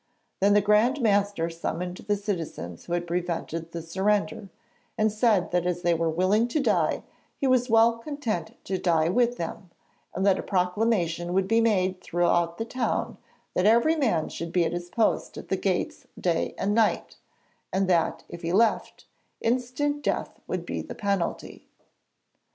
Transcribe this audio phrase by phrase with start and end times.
[0.39, 4.49] Then the Grand Master summoned the citizens who had prevented the surrender,
[4.97, 7.03] and said that as they were willing to die
[7.37, 9.69] he was well content to die with them,
[10.15, 13.19] and that a proclamation would be made throughout the town
[13.53, 17.17] that every man should be at his post at the gates day and night,
[17.71, 19.05] and that, if he left,
[19.39, 21.67] instant death would be the penalty.